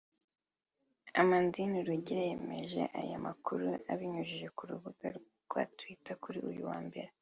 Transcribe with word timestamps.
Amandin 1.21 1.71
Rugira 1.87 2.21
yemeje 2.29 2.81
aya 2.99 3.17
makuru 3.27 3.65
abinyujije 3.91 4.47
ku 4.55 4.63
rubuga 4.69 5.07
rwa 5.45 5.61
Twitter 5.77 6.15
kuri 6.23 6.39
uyu 6.49 6.63
wa 6.69 6.79
Mbere 6.87 7.09